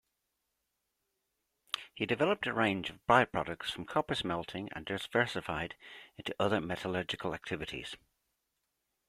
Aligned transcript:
He 1.93 2.07
developed 2.07 2.47
a 2.47 2.53
range 2.55 2.89
of 2.89 3.05
by-products 3.05 3.69
from 3.69 3.85
copper-smelting 3.85 4.69
and 4.73 4.83
diversified 4.83 5.75
into 6.17 6.35
other 6.39 6.59
metallurgical 6.59 7.35
activities. 7.35 7.95